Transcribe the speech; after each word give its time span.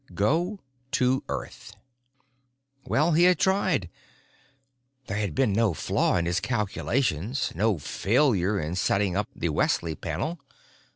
Go 0.15 0.61
to 0.93 1.23
Earth. 1.29 1.75
Well, 2.85 3.11
he 3.11 3.25
had 3.25 3.37
tried. 3.37 3.87
There 5.05 5.17
had 5.17 5.35
been 5.35 5.53
no 5.53 5.75
flaw 5.75 6.15
in 6.15 6.25
his 6.25 6.39
calculations, 6.39 7.51
no 7.53 7.77
failure 7.77 8.59
in 8.59 8.73
setting 8.73 9.15
up 9.15 9.29
the 9.35 9.49
Wesley 9.49 9.93
panel. 9.93 10.39